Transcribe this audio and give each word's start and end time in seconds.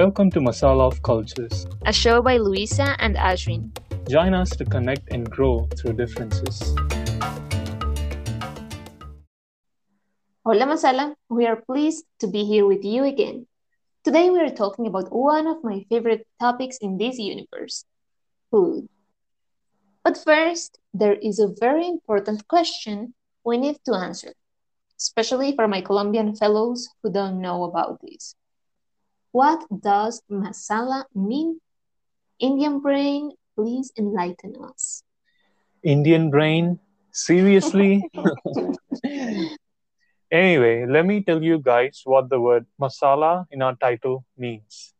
Welcome 0.00 0.30
to 0.30 0.40
Masala 0.40 0.86
of 0.86 1.02
Cultures, 1.02 1.66
a 1.84 1.92
show 1.92 2.22
by 2.22 2.38
Luisa 2.38 2.96
and 3.00 3.16
Ashwin. 3.16 3.68
Join 4.08 4.32
us 4.32 4.48
to 4.56 4.64
connect 4.64 5.12
and 5.12 5.28
grow 5.28 5.68
through 5.76 5.92
differences. 6.00 6.56
Hola 10.42 10.64
Masala, 10.64 11.12
we 11.28 11.44
are 11.44 11.60
pleased 11.68 12.06
to 12.20 12.28
be 12.28 12.44
here 12.44 12.64
with 12.64 12.82
you 12.82 13.04
again. 13.04 13.46
Today 14.02 14.30
we 14.30 14.40
are 14.40 14.48
talking 14.48 14.86
about 14.86 15.12
one 15.12 15.46
of 15.46 15.62
my 15.62 15.84
favorite 15.90 16.26
topics 16.40 16.78
in 16.78 16.96
this 16.96 17.18
universe 17.18 17.84
food. 18.50 18.88
But 20.02 20.16
first, 20.16 20.78
there 20.94 21.12
is 21.20 21.40
a 21.40 21.52
very 21.60 21.86
important 21.86 22.48
question 22.48 23.12
we 23.44 23.58
need 23.58 23.76
to 23.84 23.92
answer, 23.92 24.32
especially 24.96 25.54
for 25.54 25.68
my 25.68 25.82
Colombian 25.82 26.34
fellows 26.34 26.88
who 27.02 27.12
don't 27.12 27.42
know 27.42 27.64
about 27.64 28.00
this. 28.00 28.34
What 29.32 29.62
does 29.70 30.22
masala 30.26 31.04
mean? 31.14 31.60
Indian 32.40 32.80
brain, 32.80 33.30
please 33.54 33.92
enlighten 33.96 34.56
us. 34.58 35.04
Indian 35.84 36.30
brain? 36.30 36.80
Seriously? 37.12 38.02
anyway, 40.32 40.86
let 40.86 41.06
me 41.06 41.22
tell 41.22 41.42
you 41.42 41.58
guys 41.62 42.02
what 42.04 42.28
the 42.28 42.40
word 42.40 42.66
masala 42.80 43.46
in 43.52 43.62
our 43.62 43.76
title 43.76 44.24
means. 44.36 44.94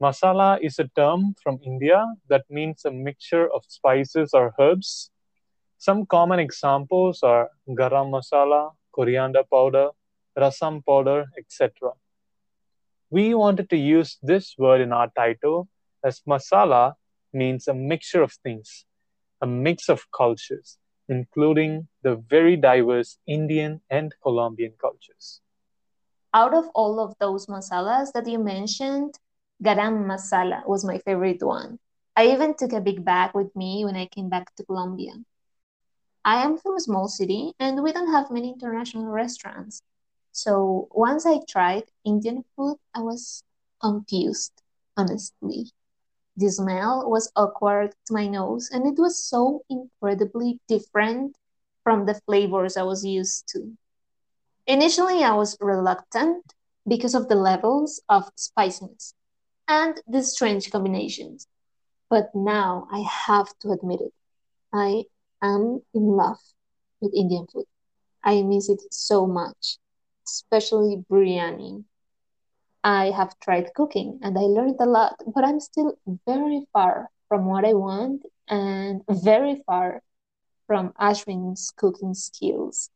Masala 0.00 0.58
is 0.62 0.78
a 0.78 0.86
term 0.94 1.34
from 1.42 1.58
India 1.64 2.06
that 2.28 2.44
means 2.50 2.84
a 2.84 2.90
mixture 2.90 3.50
of 3.52 3.64
spices 3.66 4.30
or 4.34 4.54
herbs. 4.58 5.10
Some 5.78 6.06
common 6.06 6.38
examples 6.38 7.22
are 7.22 7.50
garam 7.68 8.14
masala, 8.14 8.72
coriander 8.92 9.42
powder, 9.50 9.90
rasam 10.38 10.84
powder, 10.86 11.26
etc. 11.38 11.90
We 13.14 13.32
wanted 13.32 13.70
to 13.70 13.76
use 13.76 14.18
this 14.24 14.56
word 14.58 14.80
in 14.80 14.92
our 14.92 15.06
title 15.06 15.68
as 16.02 16.20
masala 16.26 16.94
means 17.32 17.68
a 17.68 17.72
mixture 17.72 18.22
of 18.22 18.32
things, 18.42 18.86
a 19.40 19.46
mix 19.46 19.88
of 19.88 20.10
cultures, 20.10 20.78
including 21.08 21.86
the 22.02 22.16
very 22.16 22.56
diverse 22.56 23.18
Indian 23.24 23.82
and 23.88 24.12
Colombian 24.20 24.72
cultures. 24.80 25.40
Out 26.34 26.54
of 26.54 26.66
all 26.74 26.98
of 26.98 27.14
those 27.20 27.46
masalas 27.46 28.10
that 28.14 28.26
you 28.26 28.40
mentioned, 28.40 29.14
garam 29.62 30.10
masala 30.10 30.66
was 30.66 30.84
my 30.84 30.98
favorite 30.98 31.44
one. 31.44 31.78
I 32.16 32.26
even 32.34 32.54
took 32.54 32.72
a 32.72 32.80
big 32.80 33.04
bag 33.04 33.30
with 33.32 33.54
me 33.54 33.84
when 33.84 33.94
I 33.94 34.06
came 34.06 34.28
back 34.28 34.52
to 34.56 34.64
Colombia. 34.64 35.14
I 36.24 36.42
am 36.42 36.58
from 36.58 36.74
a 36.74 36.80
small 36.80 37.06
city 37.06 37.52
and 37.60 37.80
we 37.80 37.92
don't 37.92 38.10
have 38.10 38.32
many 38.32 38.50
international 38.50 39.06
restaurants. 39.06 39.82
So 40.34 40.90
once 40.92 41.26
I 41.26 41.40
tried 41.48 41.84
Indian 42.04 42.44
food, 42.56 42.78
I 42.94 43.00
was 43.00 43.42
confused, 43.80 44.62
honestly. 44.98 45.72
The 46.36 46.50
smell 46.50 47.08
was 47.10 47.32
awkward 47.36 47.94
to 48.06 48.14
my 48.14 48.28
nose 48.28 48.70
and 48.70 48.86
it 48.86 48.98
was 49.00 49.18
so 49.18 49.64
incredibly 49.70 50.60
different 50.68 51.36
from 51.82 52.06
the 52.06 52.14
flavors 52.26 52.76
I 52.76 52.82
was 52.82 53.04
used 53.04 53.48
to. 53.48 53.76
Initially, 54.66 55.24
I 55.24 55.34
was 55.34 55.56
reluctant 55.60 56.54
because 56.86 57.14
of 57.14 57.28
the 57.28 57.34
levels 57.34 58.00
of 58.08 58.30
spiciness 58.36 59.14
and 59.68 60.00
the 60.06 60.22
strange 60.22 60.70
combinations. 60.70 61.46
But 62.10 62.34
now 62.34 62.88
I 62.90 63.00
have 63.00 63.58
to 63.60 63.72
admit 63.72 64.00
it. 64.02 64.14
I 64.72 65.06
am 65.42 65.82
in 65.94 66.16
love 66.16 66.40
with 67.00 67.14
Indian 67.14 67.46
food. 67.46 67.66
I 68.24 68.42
miss 68.42 68.68
it 68.68 68.80
so 68.92 69.26
much, 69.26 69.78
especially 70.26 71.04
biryani. 71.10 71.84
I 72.82 73.10
have 73.10 73.38
tried 73.40 73.72
cooking 73.74 74.20
and 74.22 74.38
I 74.38 74.42
learned 74.42 74.76
a 74.80 74.86
lot, 74.86 75.16
but 75.34 75.44
I'm 75.44 75.60
still 75.60 75.96
very 76.26 76.66
far 76.72 77.10
from 77.28 77.46
what 77.46 77.64
I 77.64 77.72
want 77.72 78.22
and 78.48 79.02
very 79.08 79.62
far 79.66 80.02
from 80.66 80.92
Ashwin's 81.00 81.72
cooking 81.76 82.14
skills. 82.14 82.90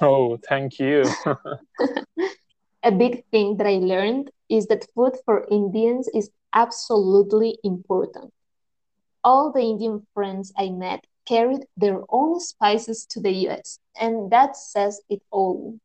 Oh, 0.00 0.38
thank 0.48 0.78
you. 0.78 1.04
a 2.82 2.92
big 2.92 3.24
thing 3.30 3.56
that 3.56 3.66
I 3.66 3.76
learned 3.76 4.30
is 4.48 4.66
that 4.66 4.86
food 4.94 5.16
for 5.24 5.46
Indians 5.50 6.08
is 6.14 6.30
absolutely 6.52 7.58
important. 7.62 8.32
All 9.22 9.52
the 9.52 9.60
Indian 9.60 10.06
friends 10.14 10.52
I 10.56 10.70
met 10.70 11.06
carried 11.26 11.66
their 11.76 12.02
own 12.08 12.40
spices 12.40 13.06
to 13.10 13.20
the 13.20 13.32
US, 13.48 13.78
and 14.00 14.30
that 14.30 14.56
says 14.56 15.00
it 15.08 15.22
all. 15.30 15.78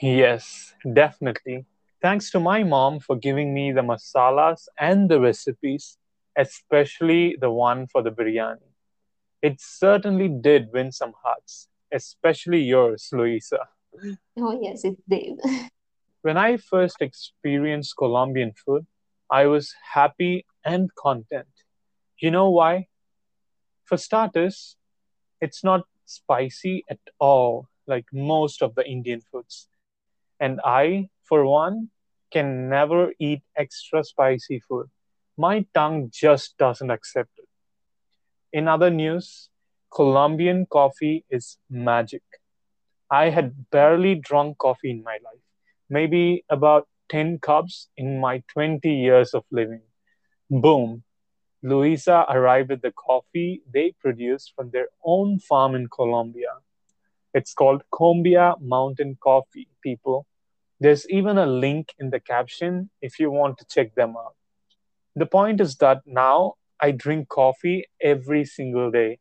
Yes, 0.00 0.74
definitely. 0.94 1.66
Thanks 2.00 2.30
to 2.30 2.40
my 2.40 2.64
mom 2.64 3.00
for 3.00 3.16
giving 3.16 3.52
me 3.52 3.72
the 3.72 3.82
masalas 3.82 4.66
and 4.78 5.10
the 5.10 5.20
recipes, 5.20 5.98
especially 6.38 7.36
the 7.38 7.50
one 7.50 7.86
for 7.86 8.02
the 8.02 8.10
biryani. 8.10 8.72
It 9.42 9.60
certainly 9.60 10.28
did 10.28 10.72
win 10.72 10.92
some 10.92 11.12
hearts, 11.22 11.68
especially 11.92 12.62
yours, 12.62 13.10
Luisa. 13.12 13.68
Oh, 14.38 14.58
yes, 14.60 14.84
it 14.84 14.96
did. 15.06 15.38
when 16.22 16.38
I 16.38 16.56
first 16.56 17.02
experienced 17.02 17.96
Colombian 17.98 18.52
food, 18.52 18.86
I 19.30 19.46
was 19.46 19.74
happy 19.92 20.46
and 20.64 20.88
content. 20.94 21.48
You 22.18 22.30
know 22.30 22.48
why? 22.48 22.88
For 23.84 23.98
starters, 23.98 24.76
it's 25.42 25.62
not 25.62 25.84
spicy 26.06 26.84
at 26.88 27.00
all 27.18 27.68
like 27.86 28.06
most 28.12 28.62
of 28.62 28.74
the 28.74 28.86
Indian 28.86 29.20
foods. 29.20 29.68
And 30.40 30.60
I, 30.64 31.08
for 31.24 31.44
one, 31.46 31.90
can 32.32 32.68
never 32.68 33.12
eat 33.18 33.42
extra 33.56 34.02
spicy 34.02 34.60
food. 34.60 34.86
My 35.36 35.66
tongue 35.74 36.10
just 36.12 36.56
doesn't 36.56 36.90
accept 36.90 37.30
it. 37.38 37.48
In 38.52 38.66
other 38.66 38.90
news, 38.90 39.50
Colombian 39.92 40.66
coffee 40.66 41.24
is 41.30 41.58
magic. 41.68 42.22
I 43.10 43.30
had 43.30 43.70
barely 43.70 44.14
drunk 44.14 44.58
coffee 44.58 44.90
in 44.90 45.02
my 45.02 45.18
life, 45.24 45.42
maybe 45.88 46.44
about 46.48 46.88
10 47.10 47.40
cups 47.40 47.88
in 47.96 48.20
my 48.20 48.42
20 48.48 48.88
years 48.88 49.34
of 49.34 49.44
living. 49.50 49.82
Boom, 50.48 51.02
Luisa 51.62 52.24
arrived 52.28 52.70
with 52.70 52.82
the 52.82 52.92
coffee 52.92 53.62
they 53.72 53.92
produced 54.00 54.52
from 54.56 54.70
their 54.70 54.88
own 55.04 55.38
farm 55.40 55.74
in 55.74 55.88
Colombia. 55.88 56.54
It's 57.34 57.52
called 57.52 57.82
Combia 57.92 58.60
Mountain 58.60 59.18
Coffee, 59.20 59.68
people. 59.82 60.26
There's 60.80 61.08
even 61.10 61.36
a 61.36 61.46
link 61.46 61.94
in 61.98 62.10
the 62.10 62.20
caption 62.20 62.90
if 63.02 63.18
you 63.20 63.30
want 63.30 63.58
to 63.58 63.66
check 63.66 63.94
them 63.94 64.16
out. 64.16 64.34
The 65.14 65.26
point 65.26 65.60
is 65.60 65.76
that 65.76 66.00
now 66.06 66.54
I 66.80 66.92
drink 66.92 67.28
coffee 67.28 67.84
every 68.00 68.46
single 68.46 68.90
day. 68.90 69.18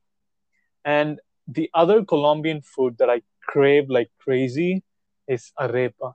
And 0.85 1.19
the 1.47 1.69
other 1.73 2.05
Colombian 2.05 2.61
food 2.61 2.97
that 2.99 3.09
I 3.09 3.21
crave 3.45 3.89
like 3.89 4.09
crazy 4.19 4.83
is 5.27 5.51
arepa. 5.59 6.13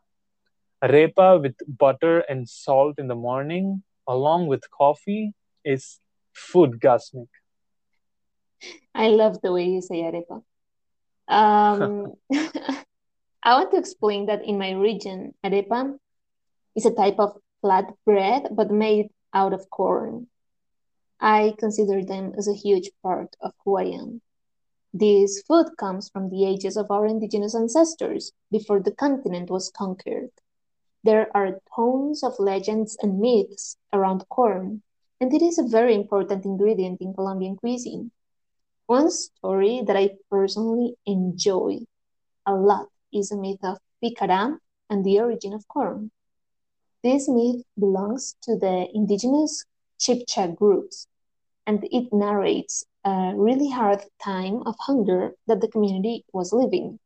Arepa 0.82 1.42
with 1.42 1.56
butter 1.66 2.20
and 2.20 2.48
salt 2.48 2.98
in 2.98 3.08
the 3.08 3.14
morning, 3.14 3.82
along 4.08 4.46
with 4.46 4.70
coffee, 4.70 5.32
is 5.64 6.00
food 6.32 6.80
gasmic. 6.80 7.28
I 8.94 9.08
love 9.08 9.40
the 9.42 9.52
way 9.52 9.68
you 9.68 9.82
say 9.82 10.02
arepa. 10.02 10.42
Um, 11.28 12.14
I 13.46 13.58
want 13.58 13.72
to 13.72 13.76
explain 13.76 14.24
that 14.26 14.42
in 14.42 14.56
my 14.56 14.70
region, 14.70 15.34
arepa 15.44 15.98
is 16.74 16.86
a 16.86 16.94
type 16.94 17.18
of 17.18 17.36
flat 17.60 17.92
bread 18.06 18.48
but 18.50 18.70
made 18.70 19.10
out 19.34 19.52
of 19.52 19.68
corn. 19.68 20.28
I 21.20 21.54
consider 21.58 22.02
them 22.02 22.32
as 22.38 22.48
a 22.48 22.54
huge 22.54 22.90
part 23.02 23.36
of 23.42 23.52
who 23.62 23.76
I 23.76 23.84
am. 23.84 24.22
This 24.94 25.42
food 25.42 25.76
comes 25.76 26.08
from 26.08 26.30
the 26.30 26.46
ages 26.46 26.78
of 26.78 26.90
our 26.90 27.04
indigenous 27.06 27.54
ancestors 27.54 28.32
before 28.50 28.80
the 28.80 28.94
continent 28.94 29.50
was 29.50 29.70
conquered. 29.70 30.30
There 31.02 31.28
are 31.36 31.60
tons 31.76 32.22
of 32.22 32.38
legends 32.38 32.96
and 33.02 33.20
myths 33.20 33.76
around 33.92 34.26
corn, 34.30 34.82
and 35.20 35.34
it 35.34 35.42
is 35.42 35.58
a 35.58 35.68
very 35.68 35.94
important 35.94 36.46
ingredient 36.46 37.02
in 37.02 37.12
Colombian 37.12 37.56
cuisine. 37.56 38.10
One 38.86 39.10
story 39.10 39.82
that 39.86 39.98
I 39.98 40.16
personally 40.30 40.96
enjoy 41.04 41.80
a 42.46 42.54
lot 42.54 42.88
is 43.14 43.30
a 43.30 43.36
myth 43.36 43.62
of 43.62 43.78
Picaram 44.02 44.58
and 44.90 45.04
the 45.04 45.20
origin 45.20 45.54
of 45.54 45.68
corn. 45.68 46.10
This 47.02 47.28
myth 47.28 47.62
belongs 47.78 48.34
to 48.42 48.56
the 48.56 48.88
indigenous 48.92 49.64
Chibcha 49.98 50.54
groups, 50.54 51.06
and 51.66 51.86
it 51.90 52.12
narrates 52.12 52.84
a 53.04 53.32
really 53.36 53.70
hard 53.70 54.04
time 54.22 54.62
of 54.66 54.74
hunger 54.80 55.34
that 55.46 55.60
the 55.60 55.68
community 55.68 56.24
was 56.32 56.52
living. 56.52 56.98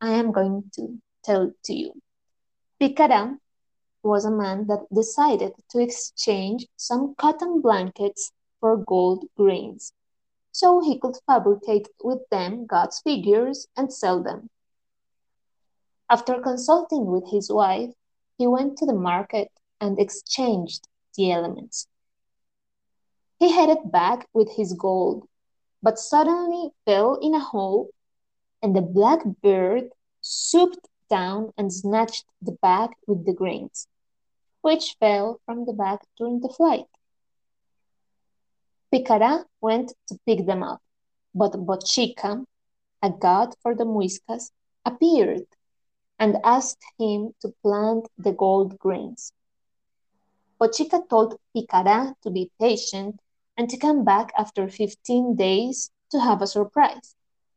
I 0.00 0.10
am 0.10 0.32
going 0.32 0.70
to 0.74 1.00
tell 1.24 1.52
to 1.64 1.72
you. 1.72 1.92
Picaram 2.80 3.38
was 4.02 4.24
a 4.24 4.30
man 4.30 4.66
that 4.66 4.86
decided 4.94 5.52
to 5.70 5.78
exchange 5.78 6.66
some 6.76 7.14
cotton 7.16 7.60
blankets 7.60 8.32
for 8.60 8.76
gold 8.76 9.24
grains 9.36 9.92
so 10.52 10.80
he 10.80 10.98
could 10.98 11.16
fabricate 11.26 11.88
with 12.02 12.20
them 12.30 12.66
God's 12.66 13.00
figures 13.00 13.66
and 13.76 13.92
sell 13.92 14.22
them. 14.22 14.50
After 16.10 16.40
consulting 16.40 17.06
with 17.06 17.30
his 17.30 17.52
wife, 17.52 17.94
he 18.36 18.44
went 18.48 18.76
to 18.78 18.86
the 18.86 18.92
market 18.92 19.48
and 19.80 19.96
exchanged 19.96 20.88
the 21.16 21.30
elements. 21.30 21.86
He 23.38 23.52
headed 23.52 23.92
back 23.92 24.26
with 24.34 24.50
his 24.50 24.72
gold, 24.72 25.28
but 25.84 26.00
suddenly 26.00 26.72
fell 26.84 27.14
in 27.14 27.32
a 27.36 27.38
hole, 27.38 27.90
and 28.60 28.74
the 28.74 28.82
black 28.82 29.20
bird 29.40 29.90
swooped 30.20 30.88
down 31.08 31.52
and 31.56 31.72
snatched 31.72 32.24
the 32.42 32.58
bag 32.60 32.90
with 33.06 33.24
the 33.24 33.32
grains, 33.32 33.86
which 34.62 34.96
fell 34.98 35.40
from 35.46 35.64
the 35.64 35.72
bag 35.72 36.00
during 36.18 36.40
the 36.40 36.48
flight. 36.48 36.86
Picara 38.92 39.44
went 39.60 39.92
to 40.08 40.18
pick 40.26 40.44
them 40.44 40.64
up, 40.64 40.82
but 41.32 41.52
Bochica, 41.52 42.44
a 43.00 43.10
god 43.10 43.54
for 43.62 43.76
the 43.76 43.84
Muiscas, 43.84 44.50
appeared 44.84 45.46
and 46.20 46.36
asked 46.44 46.84
him 46.98 47.34
to 47.40 47.54
plant 47.62 48.06
the 48.18 48.32
gold 48.32 48.78
grains. 48.78 49.32
Bochica 50.60 51.08
told 51.08 51.40
Picara 51.56 52.14
to 52.22 52.30
be 52.30 52.52
patient 52.60 53.18
and 53.56 53.68
to 53.70 53.78
come 53.78 54.04
back 54.04 54.30
after 54.36 54.68
15 54.68 55.34
days 55.34 55.90
to 56.10 56.20
have 56.20 56.42
a 56.42 56.46
surprise. 56.46 57.16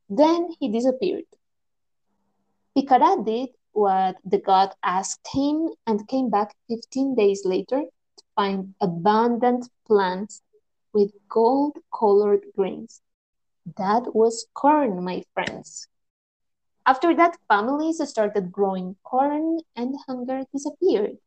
Then 0.10 0.50
he 0.60 0.70
disappeared. 0.70 1.26
Picara 2.76 3.24
did 3.26 3.50
what 3.74 4.16
the 4.24 4.40
god 4.40 4.74
asked 4.84 5.28
him 5.34 5.70
and 5.86 6.08
came 6.08 6.30
back 6.30 6.56
15 6.70 7.16
days 7.16 7.44
later 7.46 7.82
to 8.18 8.24
find 8.36 8.74
abundant 8.80 9.68
plants 9.86 10.42
with 10.94 11.12
gold 11.28 11.78
colored 11.94 12.46
grains. 12.56 13.02
That 13.78 14.16
was 14.16 14.48
corn, 14.54 15.04
my 15.04 15.24
friends. 15.34 15.88
After 16.86 17.14
that, 17.16 17.38
families 17.48 18.02
started 18.10 18.52
growing 18.52 18.96
corn 19.04 19.60
and 19.76 19.96
hunger 20.08 20.44
disappeared. 20.54 21.18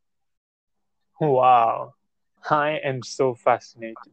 Wow, 1.21 1.95
I 2.51 2.79
am 2.85 3.03
so 3.03 3.35
fascinated. 3.35 4.13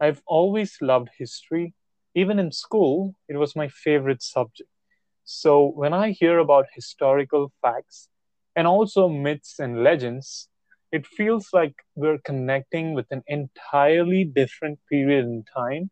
I've 0.00 0.22
always 0.26 0.78
loved 0.80 1.10
history. 1.18 1.74
Even 2.14 2.38
in 2.38 2.52
school, 2.52 3.14
it 3.28 3.36
was 3.36 3.56
my 3.56 3.68
favorite 3.68 4.22
subject. 4.22 4.70
So 5.24 5.66
when 5.66 5.92
I 5.94 6.10
hear 6.10 6.38
about 6.38 6.66
historical 6.74 7.52
facts 7.62 8.08
and 8.56 8.66
also 8.66 9.08
myths 9.08 9.58
and 9.58 9.82
legends, 9.82 10.48
it 10.92 11.06
feels 11.06 11.48
like 11.52 11.74
we're 11.96 12.18
connecting 12.18 12.94
with 12.94 13.06
an 13.10 13.22
entirely 13.26 14.24
different 14.24 14.80
period 14.90 15.24
in 15.24 15.44
time 15.44 15.90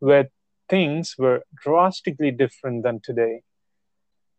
where 0.00 0.30
things 0.68 1.16
were 1.18 1.42
drastically 1.56 2.30
different 2.30 2.82
than 2.84 3.00
today. 3.02 3.42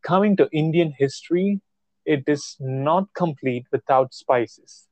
Coming 0.02 0.38
to 0.38 0.50
Indian 0.52 0.94
history, 0.98 1.62
it 2.06 2.24
is 2.28 2.56
not 2.60 3.14
complete 3.14 3.66
without 3.72 4.14
spices. 4.14 4.88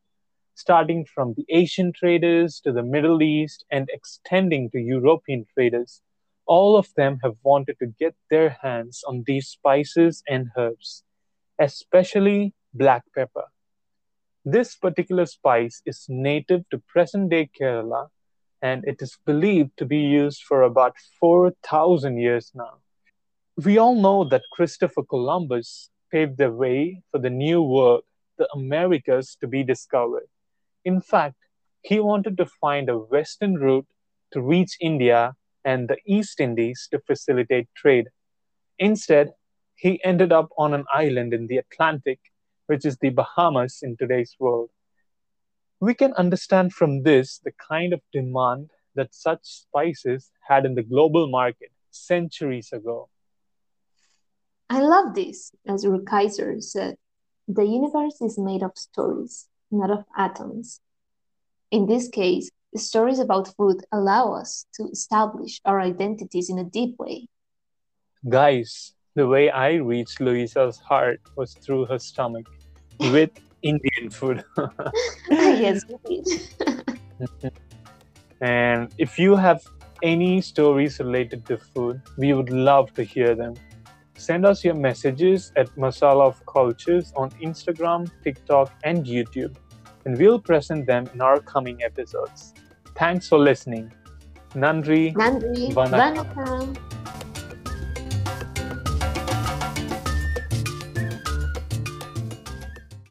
Starting 0.54 1.06
from 1.06 1.34
the 1.36 1.46
Asian 1.50 1.94
traders 1.94 2.60
to 2.64 2.72
the 2.72 2.84
Middle 2.84 3.22
East 3.22 3.66
and 3.72 3.88
extending 3.92 4.70
to 4.72 4.80
European 4.80 5.46
traders, 5.54 6.02
all 6.46 6.76
of 6.78 6.94
them 6.96 7.20
have 7.24 7.36
wanted 7.44 7.78
to 7.80 7.94
get 8.00 8.16
their 8.30 8.58
hands 8.62 9.04
on 9.08 9.24
these 9.26 9.48
spices 9.48 10.24
and 10.28 10.50
herbs, 10.58 11.04
especially 11.60 12.54
black 12.74 13.04
pepper. 13.16 13.46
This 14.44 14.76
particular 14.76 15.26
spice 15.26 15.82
is 15.86 16.06
native 16.08 16.68
to 16.70 16.80
present 16.80 17.30
day 17.30 17.50
Kerala 17.60 18.10
and 18.62 18.84
it 18.86 19.02
is 19.02 19.18
believed 19.26 19.72
to 19.78 19.86
be 19.86 20.00
used 20.00 20.44
for 20.44 20.64
about 20.64 20.96
4,000 21.20 22.18
years 22.18 22.52
now. 22.56 22.80
We 23.60 23.80
all 23.80 23.96
know 23.96 24.24
that 24.26 24.44
Christopher 24.52 25.02
Columbus 25.02 25.90
paved 26.12 26.38
the 26.38 26.52
way 26.52 27.02
for 27.10 27.18
the 27.18 27.32
New 27.32 27.64
World, 27.64 28.04
the 28.38 28.48
Americas, 28.54 29.36
to 29.42 29.48
be 29.48 29.64
discovered. 29.64 30.28
In 30.86 31.02
fact, 31.02 31.38
he 31.82 32.00
wanted 32.00 32.38
to 32.38 32.46
find 32.46 32.88
a 32.88 33.00
western 33.00 33.56
route 33.56 33.88
to 34.34 34.44
reach 34.44 34.78
India 34.80 35.34
and 35.66 35.88
the 35.88 35.98
East 36.06 36.40
Indies 36.40 36.88
to 36.92 37.00
facilitate 37.00 37.68
trade. 37.76 38.10
Instead, 38.78 39.32
he 39.74 40.04
ended 40.04 40.32
up 40.32 40.50
on 40.56 40.76
an 40.76 40.86
island 40.94 41.34
in 41.34 41.48
the 41.48 41.58
Atlantic, 41.58 42.20
which 42.68 42.86
is 42.86 42.98
the 42.98 43.10
Bahamas 43.10 43.80
in 43.82 43.98
today's 43.98 44.36
world. 44.40 44.70
We 45.80 45.96
can 45.96 46.14
understand 46.14 46.74
from 46.74 47.02
this 47.02 47.40
the 47.44 47.54
kind 47.54 47.92
of 47.92 48.02
demand 48.14 48.70
that 48.94 49.16
such 49.16 49.40
spices 49.44 50.32
had 50.48 50.64
in 50.64 50.76
the 50.76 50.84
global 50.84 51.28
market 51.28 51.72
centuries 51.90 52.72
ago. 52.72 53.10
I 54.70 54.82
love 54.82 55.16
this, 55.16 55.52
as 55.66 55.86
Rukeyser 55.86 56.62
said. 56.62 56.96
The 57.48 57.64
universe 57.64 58.20
is 58.22 58.38
made 58.38 58.64
of 58.64 58.72
stories, 58.76 59.48
not 59.72 59.90
of 59.90 60.04
atoms. 60.18 60.82
In 61.72 61.86
this 61.86 62.10
case, 62.10 62.50
the 62.74 62.80
stories 62.80 63.20
about 63.20 63.56
food 63.56 63.86
allow 63.94 64.34
us 64.34 64.66
to 64.74 64.90
establish 64.92 65.62
our 65.64 65.80
identities 65.80 66.50
in 66.50 66.60
a 66.60 66.66
deep 66.66 67.00
way. 67.00 67.28
Guys, 68.28 68.94
the 69.16 69.28
way 69.28 69.50
I 69.50 69.76
reached 69.76 70.20
Luisa's 70.20 70.80
heart 70.80 71.22
was 71.38 71.54
through 71.54 71.86
her 71.86 72.00
stomach 72.00 72.46
with 73.00 73.32
Indian 73.62 74.10
food. 74.10 74.44
yes, 75.32 75.84
and 78.42 78.94
if 78.98 79.18
you 79.18 79.36
have 79.36 79.62
any 80.04 80.42
stories 80.42 81.00
related 81.00 81.46
to 81.48 81.58
food, 81.58 82.02
we 82.18 82.34
would 82.34 82.50
love 82.50 82.94
to 82.96 83.04
hear 83.04 83.34
them. 83.34 83.56
Send 84.18 84.46
us 84.46 84.66
your 84.66 84.74
messages 84.74 85.52
at 85.56 85.68
Masala 85.76 86.26
of 86.28 86.44
Cultures 86.48 87.14
on 87.16 87.30
Instagram, 87.42 88.10
TikTok, 88.24 88.74
and 88.84 89.06
YouTube, 89.06 89.56
and 90.06 90.18
we'll 90.18 90.40
present 90.40 90.88
them 90.88 91.08
in 91.14 91.22
our 91.22 91.40
coming 91.40 91.84
episodes. 91.84 92.56
Thanks 92.96 93.28
for 93.30 93.38
listening. 93.38 93.94
Nandri. 94.56 95.14
Nandri. 95.14 95.72
Vanakkam. 95.72 96.34
Vanakkam. 96.36 96.97